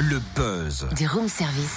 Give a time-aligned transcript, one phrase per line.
[0.00, 0.86] Le buzz.
[0.96, 1.76] Du room service.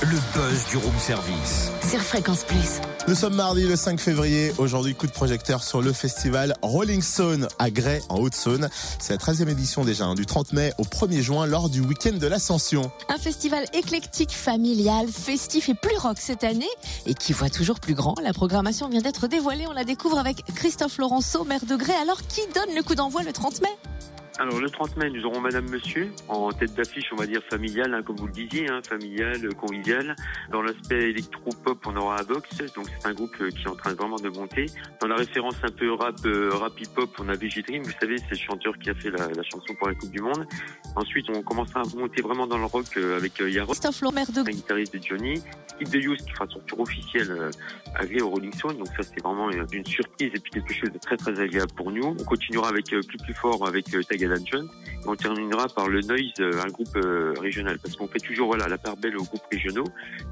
[0.00, 1.70] Le buzz du room service.
[1.86, 2.80] Sur Fréquence Plus.
[3.06, 4.50] Nous sommes mardi le 5 février.
[4.56, 8.70] Aujourd'hui, coup de projecteur sur le festival Rolling Stone à Grès, en Haute-Saône.
[8.98, 12.14] C'est la 13e édition déjà, hein, du 30 mai au 1er juin, lors du week-end
[12.14, 12.90] de l'Ascension.
[13.10, 16.70] Un festival éclectique, familial, festif et plus rock cette année
[17.04, 18.14] et qui voit toujours plus grand.
[18.22, 19.66] La programmation vient d'être dévoilée.
[19.68, 21.96] On la découvre avec Christophe Laurenceau, maire de Grès.
[22.00, 23.68] Alors, qui donne le coup d'envoi le 30 mai?
[24.40, 27.92] Alors le 30 mai, nous aurons Madame Monsieur en tête d'affiche, on va dire familiale,
[27.92, 30.16] hein, comme vous le disiez, hein, familiale, conviviale.
[30.50, 33.92] Dans l'aspect électro-pop, on aura Avox, donc c'est un groupe euh, qui est en train
[33.92, 34.64] vraiment de monter.
[35.02, 38.16] Dans la référence un peu rap, euh, rap hip-hop, on a VG Dream, vous savez,
[38.16, 40.46] c'est le chanteur qui a fait la, la, chanson pour la Coupe du Monde.
[40.96, 44.50] Ensuite, on commencera à monter vraiment dans le rock euh, avec euh, Yaro, de un
[44.50, 45.42] guitariste de Johnny,
[45.80, 47.50] Skip de Youth qui fera son tour officiel euh,
[47.94, 50.90] à Gré au Rolling Stone, donc ça c'est vraiment une surprise et puis quelque chose
[50.90, 52.04] de très très agréable pour nous.
[52.04, 54.02] On continuera avec euh, plus plus fort avec euh,
[54.44, 54.68] Jones
[55.06, 58.68] on terminera par le Noise, euh, un groupe euh, régional, parce qu'on fait toujours voilà
[58.68, 59.84] la part belle aux groupes régionaux.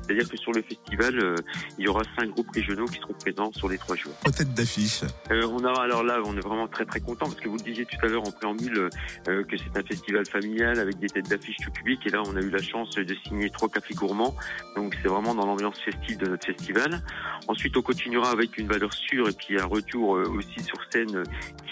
[0.03, 1.35] C'est-à-dire que sur le festival, euh,
[1.79, 4.13] il y aura cinq groupes régionaux qui seront présents sur les trois jours.
[4.27, 5.03] En tête d'affiche.
[5.31, 7.63] Euh, on aura alors là, on est vraiment très très content parce que vous le
[7.63, 8.89] disiez tout à l'heure en préambule
[9.25, 12.41] que c'est un festival familial avec des têtes d'affiche tout public et là on a
[12.41, 14.35] eu la chance de signer trois cafés gourmands.
[14.77, 17.03] Donc c'est vraiment dans l'ambiance festive de notre festival.
[17.47, 21.23] Ensuite on continuera avec une valeur sûre et puis un retour aussi sur scène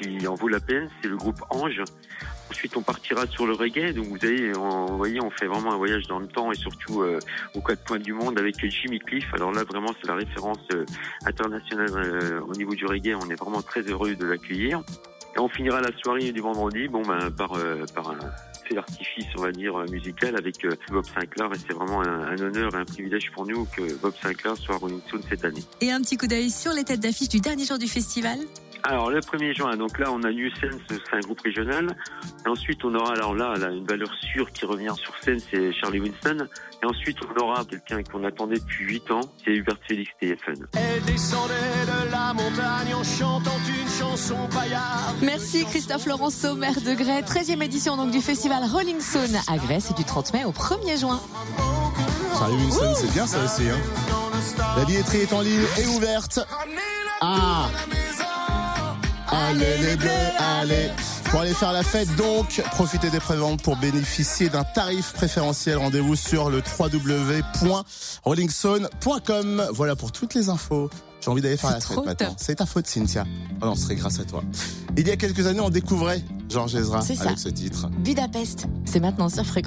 [0.01, 0.89] qui en vaut la peine.
[1.03, 1.83] C'est le groupe Ange.
[2.57, 3.93] Ensuite, on partira sur le reggae.
[3.93, 7.19] Donc, vous voyez, on fait vraiment un voyage dans le temps et surtout euh,
[7.55, 9.27] aux quatre coins du monde avec Jimmy Cliff.
[9.35, 10.87] Alors là, vraiment, c'est la référence euh,
[11.27, 13.15] internationale euh, au niveau du reggae.
[13.15, 14.83] On est vraiment très heureux de l'accueillir.
[15.37, 18.19] Et on finira la soirée du vendredi, bon, ben, par, un
[18.67, 21.51] fait d'artifice, on va dire, musical avec Bob Sinclair.
[21.59, 24.79] C'est vraiment un, un, honneur et un privilège pour nous que Bob Sinclair soit à
[24.79, 25.63] Rolling Stone cette année.
[25.83, 28.39] Et un petit coup d'œil sur les têtes d'affiche du dernier jour du festival.
[28.89, 31.97] Alors le 1er juin, donc là on a New Sense, c'est un groupe régional.
[32.45, 35.73] Et ensuite on aura alors là, là une valeur sûre qui revient sur scène, c'est
[35.73, 36.47] Charlie Winston.
[36.81, 40.67] Et ensuite on aura quelqu'un qu'on attendait depuis 8 ans, c'est Hubert Félix TFN.
[40.75, 45.17] Elle descendait de la montagne en chantant une chanson paillarde.
[45.21, 47.23] Merci Christophe Laurenceau, maire de Grès.
[47.23, 51.01] 13e édition donc du festival Rolling Stone à Grès, c'est du 30 mai au 1er
[51.01, 51.21] juin.
[52.39, 53.69] Charlie Winston, c'est bien ça aussi.
[53.69, 53.81] Hein.
[54.77, 56.39] La billetterie est en ligne et ouverte.
[57.21, 57.69] Ah
[59.29, 60.91] Allez les bleus, allez
[61.31, 65.79] Pour aller faire la fête donc, profitez des préventes pour bénéficier d'un tarif préférentiel.
[65.79, 69.67] Rendez-vous sur le www.rollingstone.com.
[69.73, 70.89] Voilà pour toutes les infos.
[71.21, 72.37] J'ai envie d'aller faire la fête maintenant.
[72.39, 73.25] C'est ta faute Cynthia.
[73.61, 74.45] Oh non, ce serait grâce à toi.
[74.97, 77.89] Il y a quelques années, on découvrait Georges Ezra avec ce titre.
[77.99, 79.65] Budapest, c'est maintenant sur Fréquence.